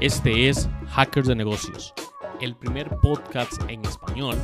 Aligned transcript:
Este 0.00 0.48
es 0.48 0.68
Hackers 0.88 1.28
de 1.28 1.36
Negocios, 1.36 1.94
el 2.40 2.56
primer 2.56 2.90
podcast 2.96 3.62
en 3.68 3.80
español 3.84 4.36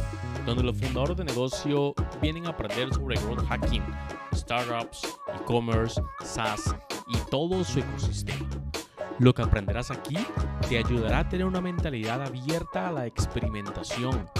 donde 0.46 0.62
los 0.62 0.78
fundadores 0.78 1.16
de 1.16 1.24
negocio 1.24 1.92
vienen 2.22 2.46
a 2.46 2.50
aprender 2.50 2.94
sobre 2.94 3.16
growth 3.16 3.44
hacking, 3.48 3.82
startups, 4.32 5.02
e-commerce, 5.34 6.00
SaaS 6.24 6.74
y 7.08 7.18
todo 7.30 7.64
su 7.64 7.80
ecosistema. 7.80 8.48
Lo 9.18 9.34
que 9.34 9.42
aprenderás 9.42 9.90
aquí 9.90 10.18
te 10.68 10.78
ayudará 10.78 11.18
a 11.18 11.28
tener 11.28 11.46
una 11.46 11.60
mentalidad 11.60 12.22
abierta 12.22 12.88
a 12.88 12.92
la 12.92 13.06
experimentación 13.06 14.30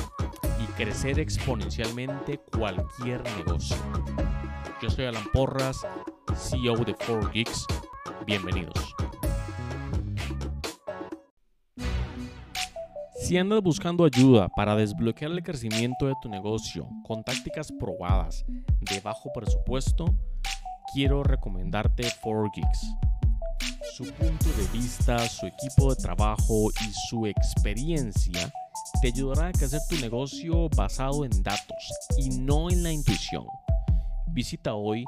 y 0.62 0.64
crecer 0.74 1.18
exponencialmente 1.18 2.38
cualquier 2.56 3.22
negocio. 3.36 3.76
Yo 4.80 4.88
soy 4.88 5.06
Alan 5.06 5.24
Porras, 5.32 5.84
CEO 6.36 6.76
de 6.76 6.94
4Geeks. 6.94 7.66
Bienvenidos. 8.24 8.94
Si 13.30 13.38
andas 13.38 13.62
buscando 13.62 14.04
ayuda 14.04 14.48
para 14.48 14.74
desbloquear 14.74 15.30
el 15.30 15.44
crecimiento 15.44 16.08
de 16.08 16.16
tu 16.20 16.28
negocio 16.28 16.88
con 17.06 17.22
tácticas 17.22 17.70
probadas 17.70 18.44
de 18.80 18.98
bajo 18.98 19.32
presupuesto, 19.32 20.06
quiero 20.92 21.22
recomendarte 21.22 22.08
4Geeks. 22.24 22.98
Su 23.94 24.12
punto 24.14 24.46
de 24.46 24.66
vista, 24.76 25.16
su 25.28 25.46
equipo 25.46 25.94
de 25.94 26.02
trabajo 26.02 26.72
y 26.72 26.92
su 27.08 27.24
experiencia 27.24 28.52
te 29.00 29.06
ayudará 29.06 29.46
a 29.46 29.52
crecer 29.52 29.80
tu 29.88 29.94
negocio 30.00 30.68
basado 30.70 31.24
en 31.24 31.44
datos 31.44 31.88
y 32.18 32.30
no 32.30 32.68
en 32.68 32.82
la 32.82 32.90
intuición. 32.90 33.44
Visita 34.32 34.74
hoy 34.74 35.04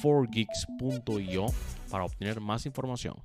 4geeks.io 0.00 1.46
para 1.90 2.04
obtener 2.04 2.40
más 2.40 2.66
información. 2.66 3.16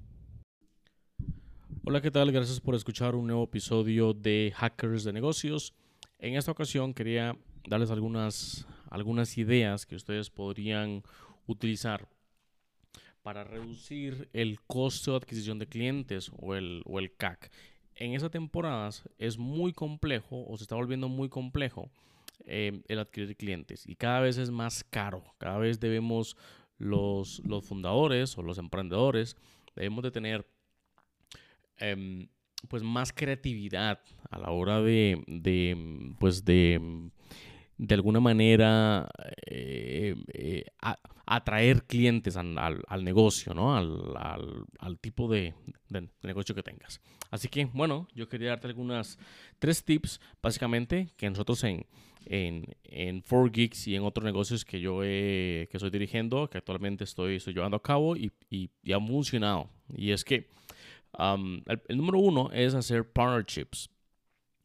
Hola, 1.89 2.01
¿qué 2.01 2.11
tal? 2.11 2.31
Gracias 2.31 2.59
por 2.59 2.75
escuchar 2.75 3.15
un 3.15 3.25
nuevo 3.25 3.45
episodio 3.45 4.13
de 4.13 4.53
Hackers 4.55 5.05
de 5.05 5.11
Negocios. 5.11 5.73
En 6.19 6.35
esta 6.35 6.51
ocasión 6.51 6.93
quería 6.93 7.35
darles 7.67 7.89
algunas, 7.89 8.67
algunas 8.91 9.39
ideas 9.39 9.87
que 9.87 9.95
ustedes 9.95 10.29
podrían 10.29 11.01
utilizar 11.47 12.07
para 13.23 13.43
reducir 13.43 14.29
el 14.33 14.61
costo 14.67 15.13
de 15.13 15.17
adquisición 15.17 15.57
de 15.57 15.65
clientes 15.65 16.31
o 16.37 16.53
el, 16.53 16.83
o 16.85 16.99
el 16.99 17.15
CAC. 17.15 17.51
En 17.95 18.13
esa 18.13 18.29
temporada 18.29 18.91
es 19.17 19.39
muy 19.39 19.73
complejo 19.73 20.45
o 20.47 20.57
se 20.57 20.65
está 20.65 20.75
volviendo 20.75 21.09
muy 21.09 21.27
complejo 21.27 21.89
eh, 22.45 22.83
el 22.87 22.99
adquirir 22.99 23.35
clientes 23.35 23.83
y 23.87 23.95
cada 23.95 24.19
vez 24.19 24.37
es 24.37 24.51
más 24.51 24.83
caro. 24.83 25.23
Cada 25.39 25.57
vez 25.57 25.79
debemos 25.79 26.37
los, 26.77 27.41
los 27.43 27.65
fundadores 27.65 28.37
o 28.37 28.43
los 28.43 28.59
emprendedores 28.59 29.35
debemos 29.75 30.03
de 30.03 30.11
tener 30.11 30.45
Em, 31.79 32.27
pues 32.67 32.83
más 32.83 33.13
creatividad 33.13 33.99
a 34.29 34.37
la 34.37 34.51
hora 34.51 34.81
de, 34.81 35.23
de 35.27 36.13
pues 36.19 36.43
de, 36.43 37.09
de 37.77 37.95
alguna 37.95 38.19
manera 38.19 39.09
eh, 39.45 40.15
eh, 40.33 40.65
atraer 41.25 41.83
clientes 41.83 42.35
al, 42.35 43.03
negocio, 43.03 43.53
¿no? 43.53 43.77
Al, 43.77 44.65
al, 44.79 44.99
tipo 44.99 45.29
de, 45.29 45.53
negocio 46.21 46.53
que 46.53 46.63
tengas. 46.63 46.99
Así 47.31 47.47
que, 47.47 47.65
bueno, 47.65 48.07
yo 48.13 48.27
quería 48.27 48.49
darte 48.49 48.67
algunas 48.67 49.17
tres 49.59 49.83
tips, 49.83 50.19
básicamente, 50.41 51.09
que 51.15 51.29
nosotros 51.29 51.63
en, 51.63 51.85
en, 52.25 52.65
en 52.83 53.23
4Geeks 53.23 53.87
y 53.87 53.95
en 53.95 54.03
otros 54.03 54.25
negocios 54.25 54.65
que 54.65 54.81
yo 54.81 54.99
que 54.99 55.69
estoy 55.71 55.91
dirigiendo, 55.91 56.49
que 56.49 56.57
actualmente 56.57 57.05
estoy, 57.05 57.35
estoy 57.35 57.53
llevando 57.53 57.77
a 57.77 57.83
cabo 57.83 58.17
y, 58.17 58.31
y, 58.49 58.71
y 58.83 58.91
han 58.91 59.07
funcionado. 59.07 59.69
Y 59.95 60.11
es 60.11 60.25
que 60.25 60.49
el, 61.17 61.97
número 61.97 62.19
uno 62.19 62.49
es 62.51 62.73
hacer 62.73 63.11
partnerships. 63.11 63.89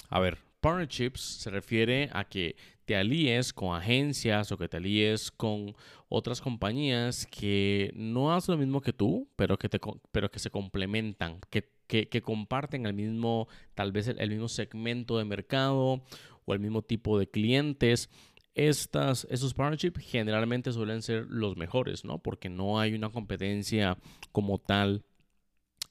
A 0.08 0.20
ver, 0.20 0.38
partnerships 0.60 1.20
se 1.20 1.50
refiere 1.50 2.10
a 2.12 2.24
que 2.24 2.56
te 2.84 2.96
alíes 2.96 3.52
con 3.52 3.74
agencias 3.74 4.52
o 4.52 4.58
que 4.58 4.68
te 4.68 4.76
alíes 4.76 5.30
con 5.30 5.74
otras 6.08 6.40
compañías 6.40 7.26
que 7.26 7.92
no 7.94 8.32
hacen 8.32 8.54
lo 8.54 8.58
mismo 8.58 8.80
que 8.80 8.92
tú, 8.92 9.28
pero 9.36 9.58
que, 9.58 9.68
te, 9.68 9.80
pero 10.12 10.30
que 10.30 10.38
se 10.38 10.50
complementan, 10.50 11.40
que, 11.50 11.70
que, 11.86 12.22
comparten 12.22 12.86
el 12.86 12.94
mismo, 12.94 13.48
tal 13.74 13.92
vez 13.92 14.08
el, 14.08 14.30
mismo 14.30 14.48
segmento 14.48 15.18
de 15.18 15.24
mercado 15.24 16.02
o 16.44 16.54
el 16.54 16.60
mismo 16.60 16.82
tipo 16.82 17.18
de 17.18 17.28
clientes. 17.28 18.10
Estas, 18.54 19.26
esos 19.30 19.52
partnerships 19.54 20.04
generalmente 20.04 20.72
suelen 20.72 21.02
ser 21.02 21.26
los 21.28 21.56
mejores, 21.56 22.04
¿no? 22.04 22.18
Porque 22.18 22.48
no 22.48 22.78
hay 22.78 22.94
una 22.94 23.10
competencia 23.10 23.98
como 24.30 24.58
tal 24.58 25.04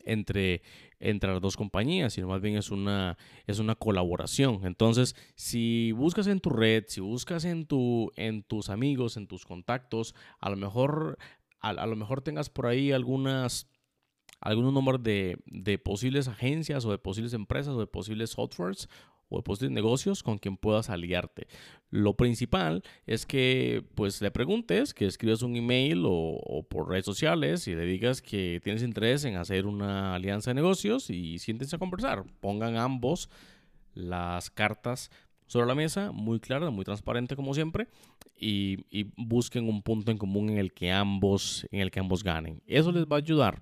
entre, 0.05 0.61
entre 0.99 1.31
las 1.31 1.41
dos 1.41 1.57
compañías, 1.57 2.13
sino 2.13 2.27
más 2.27 2.41
bien 2.41 2.55
es 2.57 2.71
una, 2.71 3.17
es 3.47 3.59
una 3.59 3.75
colaboración. 3.75 4.61
Entonces, 4.65 5.15
si 5.35 5.91
buscas 5.91 6.27
en 6.27 6.39
tu 6.39 6.49
red, 6.49 6.85
si 6.87 7.01
buscas 7.01 7.45
en, 7.45 7.65
tu, 7.65 8.11
en 8.15 8.43
tus 8.43 8.69
amigos, 8.69 9.17
en 9.17 9.27
tus 9.27 9.45
contactos, 9.45 10.15
a 10.39 10.49
lo 10.49 10.57
mejor, 10.57 11.17
a, 11.59 11.85
lo 11.85 11.95
mejor 11.95 12.21
tengas 12.21 12.49
por 12.49 12.67
ahí 12.67 12.91
algunas 12.91 13.69
algunos 14.39 14.73
números 14.73 15.01
de, 15.01 15.37
de, 15.45 15.77
posibles 15.77 16.27
agencias 16.27 16.83
o 16.83 16.91
de 16.91 16.97
posibles 16.97 17.31
empresas 17.31 17.75
o 17.75 17.79
de 17.79 17.87
posibles 17.87 18.31
softwares 18.31 18.89
o 19.33 19.55
de 19.55 19.69
negocios 19.69 20.23
con 20.23 20.37
quien 20.37 20.57
puedas 20.57 20.89
aliarte. 20.89 21.47
Lo 21.89 22.15
principal 22.15 22.83
es 23.05 23.25
que 23.25 23.83
pues 23.95 24.21
le 24.21 24.31
preguntes, 24.31 24.93
que 24.93 25.05
escribas 25.05 25.41
un 25.41 25.55
email 25.55 26.03
o, 26.05 26.65
por 26.69 26.89
redes 26.89 27.05
sociales 27.05 27.67
y 27.67 27.75
le 27.75 27.85
digas 27.85 28.21
que 28.21 28.59
tienes 28.63 28.83
interés 28.83 29.25
en 29.25 29.35
hacer 29.35 29.65
una 29.65 30.15
alianza 30.15 30.51
de 30.51 30.55
negocios 30.55 31.09
y 31.09 31.39
siéntense 31.39 31.75
a 31.75 31.79
conversar. 31.79 32.23
Pongan 32.39 32.77
ambos 32.77 33.29
las 33.93 34.49
cartas 34.49 35.11
sobre 35.47 35.67
la 35.67 35.75
mesa, 35.75 36.11
muy 36.11 36.39
clara, 36.39 36.69
muy 36.71 36.83
transparente 36.83 37.35
como 37.35 37.53
siempre, 37.53 37.87
y, 38.35 38.85
y, 38.89 39.11
busquen 39.15 39.69
un 39.69 39.83
punto 39.83 40.11
en 40.11 40.17
común 40.17 40.49
en 40.49 40.57
el 40.57 40.73
que 40.73 40.91
ambos, 40.91 41.67
en 41.71 41.81
el 41.81 41.91
que 41.91 41.99
ambos 41.99 42.23
ganen. 42.23 42.63
Eso 42.65 42.91
les 42.91 43.05
va 43.05 43.17
a 43.17 43.19
ayudar 43.19 43.61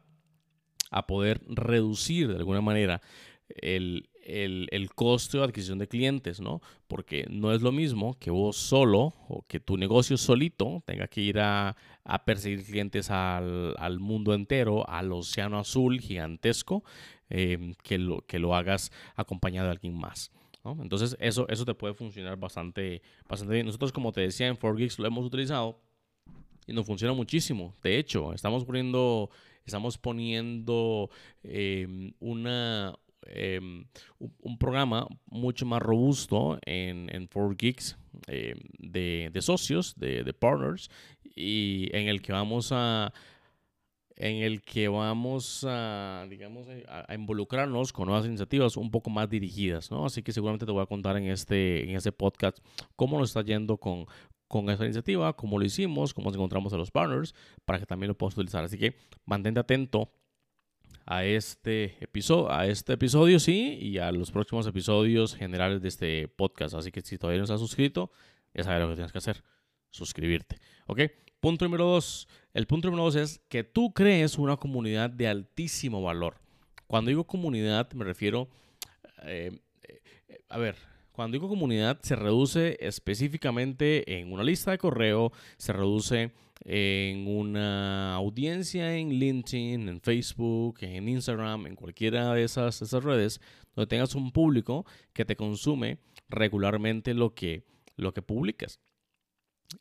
a 0.90 1.08
poder 1.08 1.42
reducir 1.48 2.28
de 2.30 2.36
alguna 2.36 2.62
manera 2.62 3.02
el, 3.50 4.10
el, 4.24 4.90
costo 4.94 5.40
de 5.40 5.46
adquisición 5.46 5.80
de 5.80 5.88
clientes, 5.88 6.40
¿no? 6.40 6.62
Porque 6.88 7.26
no 7.30 7.54
es 7.54 7.62
lo 7.62 7.72
mismo 7.72 8.18
que 8.20 8.32
vos 8.32 8.58
solo 8.58 9.14
o 9.28 9.46
que 9.48 9.60
tu 9.60 9.78
negocio 9.78 10.18
solito 10.18 10.84
tenga 10.86 11.08
que 11.08 11.22
ir 11.22 11.40
a, 11.40 11.76
perseguir 12.26 12.64
clientes 12.66 13.10
al, 13.10 14.00
mundo 14.00 14.34
entero, 14.34 14.88
al 14.90 15.12
océano 15.12 15.60
azul 15.60 16.00
gigantesco, 16.00 16.84
em, 17.30 17.74
que, 17.84 17.98
lo, 17.98 18.22
que 18.22 18.40
lo 18.40 18.56
hagas 18.56 18.92
acompañado 19.16 19.68
de 19.68 19.72
alguien 19.74 19.96
más. 19.96 20.32
Entonces 20.64 21.18
eso, 21.20 21.48
eso 21.50 21.66
te 21.66 21.74
puede 21.74 21.94
funcionar 21.94 22.38
bastante, 22.38 23.02
bastante 23.28 23.56
bien. 23.56 23.66
Nosotros, 23.66 23.92
como 23.92 24.12
te 24.12 24.22
decía, 24.22 24.48
en 24.48 24.58
4Geeks 24.58 25.00
lo 25.00 25.08
hemos 25.08 25.26
utilizado 25.26 25.80
y 26.68 26.74
nos 26.74 26.86
funciona 26.86 27.14
muchísimo. 27.14 27.74
De 27.82 27.98
hecho, 27.98 28.34
estamos 28.34 28.64
poniendo, 28.64 29.30
estamos 29.66 29.98
poniendo 29.98 31.10
em, 31.44 32.14
una, 32.20 32.96
Em, 33.28 33.86
un, 34.20 34.58
programa 34.58 35.08
mucho 35.28 35.66
más 35.66 35.82
robusto 35.82 36.58
en, 36.66 37.08
en 37.14 37.30
4Geeks 37.30 37.96
em, 38.28 38.58
de, 38.80 39.42
socios, 39.42 39.96
de, 39.96 40.34
partners, 40.34 40.90
y 41.36 41.90
en 41.96 42.08
el 42.08 42.22
que 42.22 42.34
vamos 42.34 42.72
a 42.72 43.14
en 44.18 44.44
el 44.44 44.62
que 44.62 44.88
vamos 44.88 45.66
a, 45.68 46.28
digamos, 46.30 46.68
a, 46.88 47.14
involucrarnos 47.16 47.92
con 47.92 48.08
nuevas 48.08 48.26
iniciativas 48.26 48.78
un 48.78 48.92
poco 48.92 49.10
más 49.10 49.30
dirigidas, 49.30 49.90
¿no? 49.90 50.06
Así 50.06 50.22
que 50.22 50.32
seguramente 50.32 50.66
te 50.66 50.72
voy 50.72 50.84
a 50.84 50.86
contar 50.86 51.18
en 51.18 51.28
este, 51.28 51.90
en 51.90 51.96
este 51.96 52.12
podcast 52.12 52.60
cómo 52.96 53.18
nos 53.18 53.30
está 53.30 53.42
yendo 53.42 53.78
con, 53.78 54.06
con 54.48 54.70
esta 54.70 54.84
iniciativa, 54.86 55.34
cómo 55.34 55.58
lo 55.58 55.66
hicimos, 55.66 56.14
cómo 56.14 56.32
encontramos 56.32 56.72
a 56.74 56.78
los 56.78 56.92
partners, 56.92 57.34
para 57.66 57.80
que 57.80 57.86
también 57.86 58.10
lo 58.10 58.18
puedas 58.18 58.36
utilizar. 58.36 58.64
Así 58.64 58.78
que 58.78 58.96
mantente 59.26 59.60
atento 59.60 60.12
a 61.12 61.26
este 61.26 61.98
episodio, 62.00 62.50
a 62.50 62.68
este 62.68 62.94
episodio 62.94 63.38
sí, 63.38 63.78
y 63.82 63.98
a 63.98 64.14
los 64.14 64.32
próximos 64.32 64.66
episodios 64.66 65.36
generales 65.36 65.82
de 65.82 65.90
este 65.90 66.30
podcast. 66.30 66.74
Así 66.74 66.90
que 66.90 67.02
si 67.02 67.18
todavía 67.18 67.40
no 67.40 67.44
estás 67.44 67.60
suscrito, 67.60 68.12
ya 68.54 68.64
sabes 68.64 68.82
lo 68.82 68.88
que 68.88 68.96
tienes 68.96 69.12
que 69.12 69.18
hacer, 69.18 69.44
suscribirte. 69.90 70.56
¿Ok? 70.88 71.02
Punto 71.42 71.66
número 71.66 71.84
dos. 71.84 72.30
El 72.54 72.66
punto 72.66 72.88
número 72.88 73.04
dos 73.04 73.16
es 73.18 73.42
que 73.50 73.66
tú 73.66 73.92
crees 73.94 74.38
una 74.38 74.56
comunidad 74.56 75.10
de 75.10 75.28
altísimo 75.28 76.02
valor. 76.02 76.40
Cuando 76.88 77.10
digo 77.10 77.28
comunidad 77.28 77.92
me 77.92 78.06
refiero, 78.06 78.48
eh, 79.24 79.60
eh, 79.84 80.40
a 80.48 80.60
ver, 80.60 80.78
cuando 81.22 81.36
digo 81.36 81.50
comunidad 81.50 82.00
se 82.02 82.16
reduce 82.16 82.78
específicamente 82.80 84.18
en 84.20 84.34
una 84.34 84.44
lista 84.44 84.72
de 84.72 84.80
correo, 84.80 85.32
se 85.58 85.72
reduce 85.72 86.32
en 86.66 87.28
una 87.28 88.16
audiencia 88.16 88.98
en 88.98 89.10
LinkedIn, 89.10 89.88
en 89.88 90.02
Facebook, 90.02 90.80
en 90.82 91.08
Instagram, 91.08 91.68
en 91.68 91.76
cualquiera 91.76 92.34
de 92.34 92.44
esas, 92.44 92.92
redes, 93.04 93.40
donde 93.76 93.86
tengas 93.86 94.16
un 94.16 94.32
público 94.32 94.84
que 95.14 95.24
te 95.24 95.36
consume 95.36 96.00
regularmente 96.28 97.14
lo 97.14 97.36
que, 97.36 97.68
lo 97.98 98.16
que 98.16 98.24
publicas. 98.24 98.80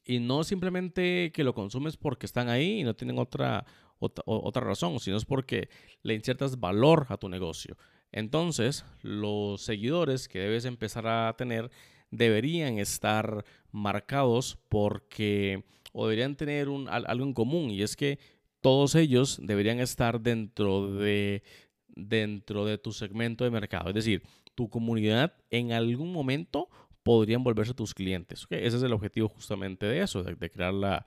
Y 0.04 0.18
no 0.18 0.44
simplemente 0.44 1.32
que 1.32 1.42
lo 1.42 1.54
consumes 1.54 1.96
porque 1.96 2.26
están 2.26 2.50
ahí 2.50 2.80
y 2.80 2.84
no 2.84 2.94
tienen 2.94 3.18
otra, 3.18 3.64
otra, 3.98 4.24
otra 4.26 4.60
razón, 4.62 5.00
sino 5.00 5.16
es 5.16 5.24
porque 5.24 5.70
le 6.02 6.12
insertas 6.12 6.60
valor 6.60 7.06
a 7.08 7.16
tu 7.16 7.30
negocio. 7.30 7.78
Entonces 8.12 8.84
los 9.02 9.62
seguidores 9.62 10.28
que 10.28 10.40
debes 10.40 10.64
empezar 10.64 11.06
a 11.06 11.34
tener 11.36 11.70
deberían 12.10 12.78
estar 12.78 13.44
marcados 13.70 14.58
porque 14.68 15.64
o 15.92 16.06
deberían 16.06 16.36
tener 16.36 16.68
algo 16.88 17.24
en 17.24 17.34
común 17.34 17.70
y 17.70 17.82
es 17.82 17.96
que 17.96 18.18
todos 18.60 18.94
ellos 18.94 19.38
deberían 19.42 19.80
estar 19.80 20.20
dentro 20.20 20.92
de, 20.92 21.42
dentro 21.88 22.64
de 22.64 22.78
tu 22.78 22.92
segmento 22.92 23.44
de 23.44 23.50
mercado. 23.50 23.88
Es 23.88 23.94
decir, 23.94 24.22
tu 24.54 24.68
comunidad 24.68 25.34
en 25.50 25.72
algún 25.72 26.12
momento 26.12 26.68
podrían 27.02 27.42
volverse 27.42 27.74
tus 27.74 27.94
clientes. 27.94 28.46
Ese 28.50 28.76
es 28.76 28.82
el 28.82 28.92
objetivo 28.92 29.28
justamente 29.28 29.86
de 29.86 30.02
eso, 30.02 30.22
de, 30.22 30.50
crear 30.50 30.74
la, 30.74 31.04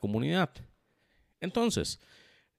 comunidad. 0.00 0.50
Entonces, 1.40 2.00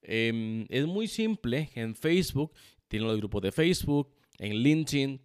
em, 0.01 0.67
es 0.69 0.85
muy 0.85 1.07
simple. 1.07 1.71
En 1.73 1.95
Facebook, 1.95 2.53
tienen 2.87 3.07
los 3.07 3.17
grupos 3.17 3.41
de 3.41 3.51
Facebook, 3.51 4.09
en 4.37 4.57
LinkedIn. 4.57 5.21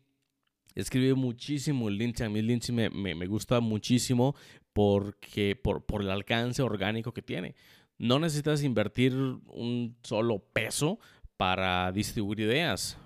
Escribe 0.74 1.14
muchísimo 1.14 1.88
en 1.88 1.94
LinkedIn. 1.96 2.26
A 2.26 2.30
mí 2.30 2.42
LinkedIn 2.42 2.74
me, 2.74 3.14
me, 3.14 3.26
gusta 3.26 3.60
muchísimo 3.60 4.34
porque, 4.72 5.56
por, 5.56 5.84
por 5.84 6.02
el 6.02 6.10
alcance 6.10 6.62
orgánico 6.62 7.12
que 7.12 7.22
tiene. 7.22 7.54
No 7.98 8.18
necesitas 8.18 8.62
invertir 8.62 9.12
un 9.12 9.96
solo 10.02 10.38
peso 10.38 10.98
para 11.36 11.90
distribuir 11.90 12.40
ideas. 12.40 12.98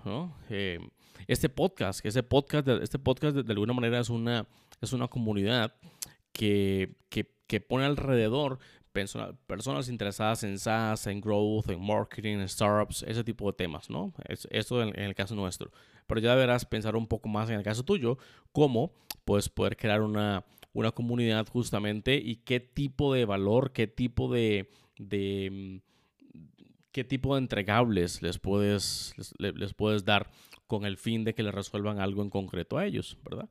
Eh, 0.49 0.79
este 1.25 1.47
podcast, 1.47 2.05
este 2.05 2.21
podcast, 2.21 2.67
este 2.67 2.99
podcast 2.99 3.35
de, 3.35 3.53
alguna 3.53 3.71
manera 3.71 3.99
es 3.99 4.09
una, 4.09 4.45
es 4.81 4.91
una 4.91 5.07
comunidad 5.07 5.73
que, 6.33 6.95
que, 7.09 7.61
pone 7.61 7.85
alrededor 7.85 8.59
personas 9.47 9.89
interesadas 9.89 10.43
en 10.43 10.57
SaaS, 10.57 11.07
en 11.07 11.21
growth, 11.21 11.69
en 11.69 11.85
marketing, 11.85 12.39
en 12.39 12.49
startups, 12.49 13.03
ese 13.03 13.23
tipo 13.23 13.45
de 13.47 13.53
temas, 13.53 13.89
¿no? 13.89 14.13
Es, 14.27 14.47
esto 14.51 14.81
en, 14.81 14.97
el 14.99 15.13
caso 15.13 15.35
nuestro. 15.35 15.71
Pero 16.07 16.21
ya 16.21 16.31
deberás 16.31 16.65
pensar 16.65 16.95
un 16.95 17.07
poco 17.07 17.29
más 17.29 17.49
en 17.49 17.57
el 17.57 17.63
caso 17.63 17.83
tuyo, 17.83 18.17
cómo 18.51 18.93
puedes 19.25 19.49
poder 19.49 19.75
crear 19.75 20.01
una, 20.01 20.45
una 20.73 20.91
comunidad 20.91 21.47
justamente 21.47 22.15
y 22.15 22.37
qué 22.37 22.59
tipo 22.59 23.13
de 23.13 23.25
valor, 23.25 23.71
qué 23.71 23.87
tipo 23.87 24.31
de, 24.31 24.71
de 24.97 25.81
qué 26.95 27.03
tipo 27.03 27.35
de 27.35 27.41
entregables 27.41 28.21
les 28.21 28.39
puedes, 28.39 29.13
les, 29.37 29.73
puedes 29.73 30.05
dar 30.05 30.31
con 30.65 30.85
el 30.85 30.97
fin 30.97 31.25
de 31.25 31.35
que 31.35 31.43
les 31.43 31.53
resuelvan 31.53 31.99
algo 31.99 32.21
en 32.21 32.29
concreto 32.29 32.77
a 32.77 32.85
ellos, 32.85 33.17
¿verdad? 33.23 33.49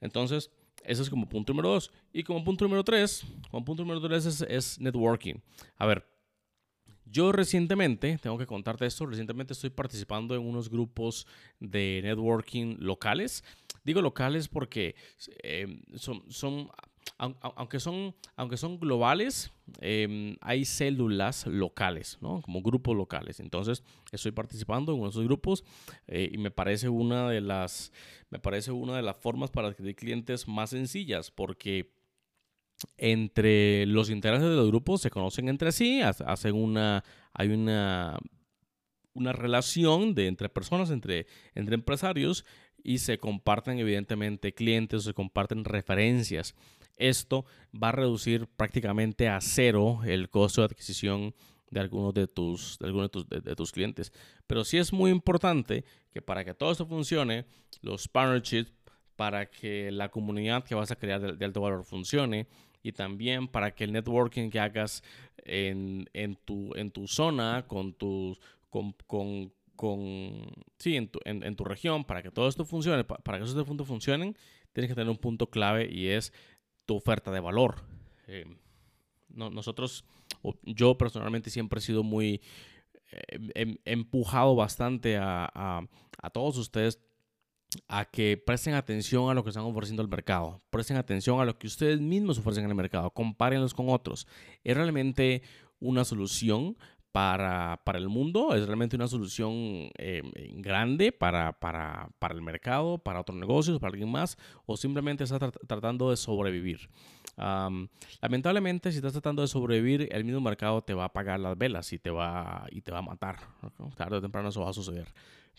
Entonces, 0.00 0.50
ese 0.84 1.02
es 1.02 1.10
como 1.10 1.28
punto 1.28 1.52
número 1.52 1.70
dos. 1.70 1.90
Y 2.12 2.22
como 2.22 2.44
punto 2.44 2.64
número 2.64 2.84
tres, 2.84 3.24
como 3.50 3.64
punto 3.64 3.82
número 3.82 4.00
tres 4.06 4.26
es, 4.26 4.40
es 4.42 4.80
networking. 4.80 5.36
A 5.76 5.86
ver, 5.86 6.04
yo 7.04 7.30
recientemente, 7.32 8.18
tengo 8.18 8.36
que 8.36 8.46
contarte 8.46 8.84
esto, 8.84 9.06
recientemente 9.06 9.52
estoy 9.52 9.70
participando 9.70 10.34
en 10.34 10.42
unos 10.42 10.68
grupos 10.68 11.26
de 11.60 12.00
networking 12.02 12.76
locales. 12.80 13.44
Digo 13.84 14.02
locales 14.02 14.48
porque 14.48 14.96
eh, 15.42 15.80
son, 15.94 16.24
son 16.30 16.68
aunque 17.18 17.80
son, 17.80 18.14
aunque 18.36 18.56
son 18.56 18.78
globales, 18.78 19.52
em, 19.80 20.36
hay 20.40 20.64
células 20.64 21.46
locales, 21.46 22.18
¿no? 22.20 22.42
Como 22.42 22.62
grupos 22.62 22.96
locales. 22.96 23.40
Entonces, 23.40 23.82
estoy 24.12 24.32
participando 24.32 24.92
en 24.92 25.00
uno 25.00 25.08
esos 25.08 25.24
grupos 25.24 25.64
eh, 26.06 26.28
y 26.32 26.38
me 26.38 26.50
parece 26.50 26.88
una 26.88 27.30
de 27.30 27.40
las, 27.40 27.92
me 28.30 28.38
parece 28.38 28.72
una 28.72 28.96
de 28.96 29.02
las 29.02 29.16
formas 29.16 29.50
para 29.50 29.68
adquirir 29.68 29.96
clientes 29.96 30.46
más 30.46 30.70
sencillas, 30.70 31.30
porque 31.30 31.94
entre 32.98 33.86
los 33.86 34.10
intereses 34.10 34.48
de 34.48 34.56
los 34.56 34.68
grupos 34.68 35.00
se 35.00 35.10
conocen 35.10 35.48
entre 35.48 35.72
sí, 35.72 36.02
hacen 36.02 36.54
una, 36.54 37.02
hay 37.32 37.48
una, 37.48 38.18
una 39.14 39.32
relación 39.32 40.14
de 40.14 40.26
entre 40.26 40.48
personas, 40.50 40.90
entre, 40.90 41.26
entre 41.54 41.74
empresarios 41.74 42.44
y 42.82 42.98
se 42.98 43.18
comparten 43.18 43.78
evidentemente 43.78 44.54
clientes, 44.54 45.04
se 45.04 45.14
comparten 45.14 45.64
referencias. 45.64 46.54
Esto 46.96 47.44
va 47.72 47.88
a 47.88 47.92
reducir 47.92 48.46
prácticamente 48.46 49.28
a 49.28 49.40
cero 49.40 50.00
el 50.04 50.30
costo 50.30 50.62
de 50.62 50.66
adquisición 50.66 51.34
de 51.70 51.80
algunos 51.80 52.14
de 52.14 52.26
tus, 52.26 52.78
de, 52.78 52.86
algunos 52.86 53.10
de 53.28 53.56
tus, 53.56 53.72
clientes. 53.72 54.12
Pero 54.46 54.64
sí 54.64 54.78
es 54.78 54.92
muy 54.92 55.10
importante 55.10 55.84
que 56.10 56.22
para 56.22 56.44
que 56.44 56.54
todo 56.54 56.70
esto 56.70 56.86
funcione, 56.86 57.44
los 57.82 58.08
partnerships, 58.08 58.72
para 59.16 59.46
que 59.46 59.90
la 59.90 60.10
comunidad 60.10 60.64
que 60.64 60.74
vas 60.74 60.90
a 60.90 60.96
crear 60.96 61.36
de, 61.36 61.44
alto 61.44 61.60
valor 61.60 61.84
funcione 61.84 62.46
y 62.82 62.92
también 62.92 63.48
para 63.48 63.74
que 63.74 63.84
el 63.84 63.92
networking 63.92 64.50
que 64.50 64.60
hagas 64.60 65.02
en, 65.38 66.06
tu, 66.44 66.74
en 66.76 66.90
tu 66.90 67.08
zona, 67.08 67.64
con 67.66 67.94
tus, 67.94 68.38
con, 68.70 68.92
con, 69.06 69.52
con 69.74 70.46
sí, 70.78 70.96
en 70.96 71.08
tu, 71.08 71.18
en, 71.24 71.56
tu 71.56 71.64
región, 71.64 72.04
para 72.04 72.22
que 72.22 72.30
todo 72.30 72.48
esto 72.48 72.64
funcione, 72.64 73.04
para 73.04 73.38
que 73.38 73.44
esos 73.44 73.64
puntos 73.64 73.86
funcionen, 73.86 74.36
tienes 74.72 74.90
que 74.90 74.94
tener 74.94 75.08
un 75.08 75.16
punto 75.16 75.48
clave 75.48 75.88
y 75.90 76.08
es 76.08 76.32
tu 76.86 76.96
oferta 76.96 77.30
de 77.30 77.40
valor. 77.40 77.84
Eh, 78.28 78.46
nosotros, 79.28 80.04
yo 80.62 80.96
personalmente 80.96 81.50
siempre 81.50 81.78
he 81.78 81.82
sido 81.82 82.02
muy 82.02 82.40
eh, 83.12 83.50
em, 83.54 83.76
empujado 83.84 84.54
bastante 84.54 85.16
a, 85.18 85.86
todos 86.32 86.56
ustedes 86.56 86.98
a 87.88 88.04
que 88.04 88.36
presten 88.36 88.74
atención 88.74 89.30
a 89.30 89.34
lo 89.34 89.44
que 89.44 89.50
están 89.50 89.64
ofreciendo 89.64 90.02
al 90.02 90.08
mercado, 90.08 90.62
presten 90.70 90.96
atención 90.96 91.40
a 91.40 91.44
lo 91.44 91.58
que 91.58 91.66
ustedes 91.66 92.00
mismos 92.00 92.38
ofrecen 92.38 92.64
en 92.64 92.70
el 92.70 92.76
mercado, 92.76 93.10
compárenlos 93.10 93.74
con 93.74 93.90
otros. 93.90 94.26
Es 94.64 94.76
realmente 94.76 95.42
una 95.78 96.04
solución 96.04 96.76
para, 97.16 97.80
el 97.94 98.10
mundo, 98.10 98.54
es 98.54 98.66
realmente 98.66 98.94
una 98.94 99.08
solución 99.08 99.90
eh, 99.96 100.20
grande 100.56 101.12
para, 101.12 101.58
para, 101.58 102.10
el 102.28 102.42
mercado, 102.42 102.98
para 102.98 103.20
otros 103.20 103.38
negocios, 103.38 103.78
para 103.80 103.92
alguien 103.92 104.10
más, 104.10 104.36
o 104.66 104.76
simplemente 104.76 105.24
está 105.24 105.38
tratando 105.66 106.10
de 106.10 106.18
sobrevivir. 106.18 106.90
lamentablemente, 108.20 108.92
si 108.92 108.98
estás 108.98 109.12
tratando 109.12 109.40
de 109.40 109.48
sobrevivir, 109.48 110.10
el 110.12 110.24
mismo 110.24 110.42
mercado 110.42 110.82
te 110.82 110.92
va 110.92 111.06
a 111.06 111.12
pagar 111.14 111.40
las 111.40 111.56
velas 111.56 111.90
y 111.94 111.98
te 111.98 112.10
va, 112.10 112.66
y 112.70 112.82
te 112.82 112.92
va 112.92 112.98
a 112.98 113.02
matar. 113.02 113.38
Tarde 113.96 114.18
o 114.18 114.20
temprano 114.20 114.50
eso 114.50 114.60
va 114.60 114.68
a 114.68 114.74
suceder. 114.74 115.06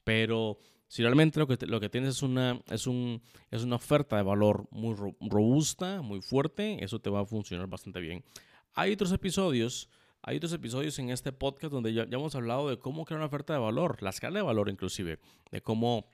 Pero 0.04 0.60
si 0.88 1.02
realmente 1.02 1.40
lo 1.40 1.48
que, 1.48 1.66
lo 1.66 1.80
que 1.80 1.90
tienes 1.90 2.18
es 2.18 2.22
una, 2.22 2.62
es, 2.70 2.86
un, 2.86 3.20
es 3.50 3.64
una 3.64 3.78
oferta 3.78 4.16
de 4.16 4.22
valor 4.22 4.68
muy 4.70 4.96
robusta, 4.96 6.04
muy 6.04 6.22
fuerte, 6.22 6.84
eso 6.84 7.00
te 7.00 7.10
va 7.10 7.22
a 7.22 7.26
funcionar 7.26 7.66
bastante 7.66 8.00
bien. 8.00 8.24
Hay 8.76 8.94
otros 8.94 9.12
episodios 9.12 9.90
hay 10.22 10.38
otros 10.38 10.54
episodios 10.54 10.98
en 11.00 11.10
este 11.10 11.32
podcast 11.32 11.72
donde 11.72 11.94
ya, 11.94 12.04
hemos 12.10 12.36
hablado 12.36 12.70
de 12.70 12.78
cómo 12.78 13.06
crear 13.06 13.20
una 13.20 13.28
oferta 13.28 13.54
de 13.54 13.60
valor, 13.60 14.02
la 14.02 14.10
escala 14.10 14.40
de 14.40 14.44
valor 14.44 14.70
inclusive, 14.70 15.20
de 15.52 15.62
cómo 15.62 16.10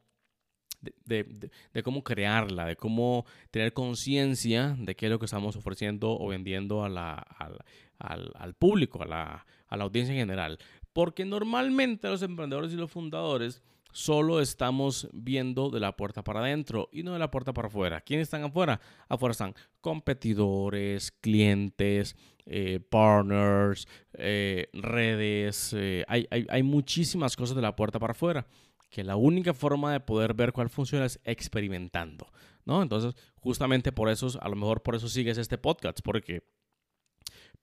de, 1.05 1.49
cómo 1.83 2.03
crearla, 2.03 2.65
de 2.65 2.75
cómo 2.75 3.25
tener 3.51 3.73
conciencia 3.73 4.75
de 4.77 4.95
qué 4.95 5.05
es 5.05 5.11
lo 5.11 5.19
que 5.19 5.25
estamos 5.25 5.55
ofreciendo 5.55 6.11
o 6.11 6.27
vendiendo 6.27 6.83
a 6.83 6.89
la, 6.89 7.13
al, 7.13 8.33
al, 8.35 8.53
público, 8.53 9.01
a 9.01 9.05
la, 9.05 9.45
a 9.67 9.77
la 9.77 9.83
audiencia 9.85 10.13
en 10.13 10.19
general. 10.19 10.59
Porque 10.91 11.23
normalmente 11.25 12.09
los 12.09 12.21
emprendedores 12.21 12.73
y 12.73 12.75
los 12.75 12.91
fundadores 12.91 13.63
solo 13.93 14.41
estamos 14.41 15.07
viendo 15.13 15.69
de 15.69 15.79
la 15.79 15.95
puerta 15.95 16.23
para 16.23 16.41
adentro 16.41 16.89
y 16.91 17.03
no 17.03 17.13
de 17.13 17.19
la 17.19 17.31
puerta 17.31 17.53
para 17.53 17.69
afuera. 17.69 18.01
¿Quiénes 18.01 18.25
están 18.25 18.43
afuera? 18.43 18.81
Afuera 19.07 19.31
están 19.31 19.55
competidores, 19.79 21.11
clientes, 21.11 22.17
eh, 22.45 22.81
partners, 22.89 23.87
eh, 24.13 24.67
redes. 24.73 25.73
Eh, 25.77 26.03
hay, 26.07 26.27
hay, 26.29 26.63
muchísimas 26.63 27.35
cosas 27.37 27.55
de 27.55 27.61
la 27.61 27.75
puerta 27.75 27.99
para 27.99 28.11
afuera 28.11 28.45
que 28.89 29.03
la 29.03 29.15
única 29.15 29.53
forma 29.53 29.93
de 29.93 29.99
poder 29.99 30.33
ver 30.33 30.51
cuál 30.53 30.69
funciona 30.69 31.05
es 31.05 31.19
experimentando, 31.23 32.27
¿no? 32.65 32.81
Entonces, 32.81 33.15
justamente 33.37 33.91
por 33.91 34.09
eso, 34.09 34.27
a 34.39 34.49
lo 34.49 34.55
mejor 34.55 34.83
por 34.83 34.95
eso 34.95 35.07
sigues 35.07 35.37
este 35.37 35.57
podcast, 35.57 35.99
porque 36.03 36.43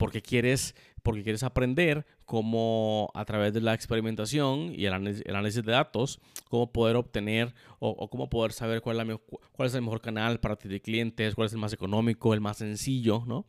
porque 0.00 0.22
quieres, 0.22 0.74
porque 1.02 1.22
quieres 1.22 1.42
aprender 1.42 2.06
cómo 2.24 3.10
a 3.12 3.26
través 3.26 3.52
de 3.52 3.60
la 3.60 3.74
experimentación 3.74 4.72
y 4.74 4.86
el 4.86 4.94
análisis, 4.94 5.62
de 5.62 5.72
datos, 5.72 6.20
cómo 6.48 6.72
poder 6.72 6.96
obtener 6.96 7.54
o, 7.80 8.08
cómo 8.08 8.30
poder 8.30 8.52
saber 8.52 8.80
cuál 8.80 8.98
es, 8.98 9.06
la 9.06 9.18
cuál 9.52 9.68
es 9.68 9.74
el 9.74 9.82
mejor 9.82 10.00
canal 10.00 10.40
para 10.40 10.56
ti 10.56 10.70
de 10.70 10.80
clientes, 10.80 11.34
cuál 11.34 11.48
es 11.48 11.52
el 11.52 11.58
más 11.58 11.74
económico, 11.74 12.32
el 12.32 12.40
más 12.40 12.56
sencillo, 12.56 13.24
¿no? 13.26 13.44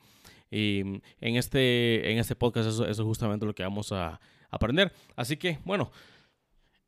Y 0.51 0.81
en 0.81 1.38
este, 1.38 2.12
en 2.12 2.17
este 2.17 2.36
podcast 2.36 2.67
eso, 2.67 2.86
eso 2.86 3.01
es 3.01 3.08
justamente 3.08 3.46
lo 3.46 3.55
que 3.55 3.63
vamos 3.63 3.93
a 3.93 4.20
aprender. 4.50 4.91
Así 5.15 5.38
que, 5.38 5.58
bueno, 5.63 5.89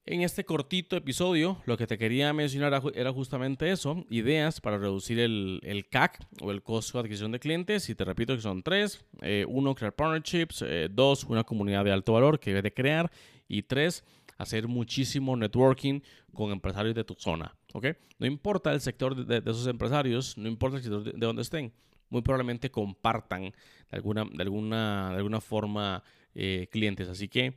en 0.06 0.22
este 0.22 0.44
cortito 0.44 0.98
episodio, 0.98 1.62
lo 1.66 1.78
que 1.78 1.88
te 1.88 1.98
quería 1.98 2.34
mencionar 2.34 2.82
era 2.94 3.14
justamente 3.14 3.72
eso, 3.72 4.06
ideas 4.10 4.60
para 4.60 4.78
reducir 4.78 5.20
el, 5.20 5.86
CAC 5.90 6.20
o 6.42 6.52
el 6.52 6.62
costo 6.62 6.98
de 6.98 7.06
adquisición 7.06 7.32
de 7.32 7.40
clientes. 7.40 7.90
Y 7.90 7.96
te 7.96 8.04
repito 8.04 8.36
que 8.36 8.42
son 8.42 8.64
tres. 8.64 9.06
Eh, 9.22 9.46
uno, 9.48 9.74
crear 9.76 9.94
partnerships. 9.94 10.64
Eh, 10.68 10.90
dos, 10.92 11.24
una 11.24 11.44
comunidad 11.44 11.86
de 11.86 11.92
alto 11.92 12.14
valor 12.14 12.40
que 12.40 12.50
debe 12.50 12.64
de 12.64 12.74
crear. 12.74 13.12
Y 13.48 13.64
tres, 13.64 14.04
hacer 14.38 14.68
muchísimo 14.68 15.38
networking 15.38 16.02
con 16.34 16.52
empresarios 16.52 16.96
de 16.96 17.06
tu 17.06 17.16
zona. 17.18 17.56
¿ok? 17.74 17.88
No 18.20 18.28
importa 18.28 18.74
el 18.74 18.82
sector 18.82 19.16
de, 19.16 19.38
esos 19.38 19.68
empresarios, 19.68 20.38
no 20.38 20.50
importa 20.50 20.78
el 20.78 20.84
sector 20.84 21.04
de, 21.04 21.12
de, 21.14 21.26
donde 21.26 21.44
estén. 21.44 21.72
Muy 22.10 22.22
probablemente 22.22 22.70
compartan 22.70 23.44
de 23.44 23.54
alguna, 23.90 24.28
alguna, 24.38 25.10
alguna 25.10 25.40
forma 25.40 26.04
eh, 26.36 26.68
clientes. 26.72 27.08
Así 27.08 27.28
que 27.28 27.54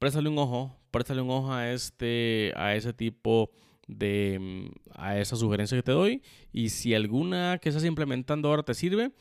préstale 0.00 0.30
un 0.30 0.38
ojo, 0.38 0.76
préstale 0.90 1.20
un 1.20 1.30
ojo 1.30 1.52
a, 1.52 1.70
este, 1.70 2.52
a 2.56 2.74
ese 2.74 2.92
tipo 2.92 3.50
de, 3.86 4.38
mm, 4.40 4.90
a 4.96 5.18
esa 5.18 5.36
sugerencia 5.36 5.76
que 5.76 5.84
te 5.84 5.92
doy. 5.92 6.22
Y 6.52 6.70
si 6.70 6.94
alguna 6.94 7.58
que 7.58 7.68
estás 7.68 7.84
implementando 7.84 8.48
ahora 8.48 8.64
te 8.64 8.74
sirve, 8.74 9.12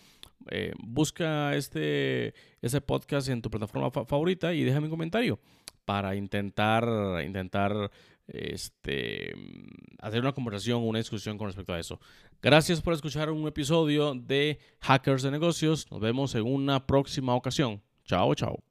eh, 0.49 0.73
busca 0.79 1.55
este, 1.55 2.33
ese 2.61 2.81
podcast 2.81 3.27
en 3.27 3.41
tu 3.41 3.51
plataforma 3.51 3.91
favorita 3.91 4.53
y 4.53 4.63
déjame 4.63 4.87
un 4.87 4.91
comentario 4.91 5.39
para 5.83 6.15
intentar, 6.15 6.87
intentar 7.25 7.91
este, 8.27 9.33
hacer 9.99 10.21
una 10.21 10.31
conversación, 10.31 10.81
una 10.81 10.99
discusión 10.99 11.37
con 11.37 11.47
respecto 11.47 11.73
a 11.73 11.79
eso. 11.79 11.99
Gracias 12.41 12.81
por 12.81 12.93
escuchar 12.93 13.31
un 13.31 13.45
episodio 13.47 14.15
de 14.15 14.59
Hackers 14.79 15.23
de 15.23 15.31
Negocios. 15.31 15.91
Nos 15.91 15.99
vemos 15.99 16.35
en 16.35 16.45
una 16.45 16.87
próxima 16.87 17.35
ocasión. 17.35 17.81
Chao, 18.05 18.33
chao. 18.33 18.68